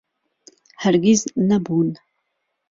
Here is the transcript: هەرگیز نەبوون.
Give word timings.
هەرگیز 0.83 1.21
نەبوون. 1.49 1.89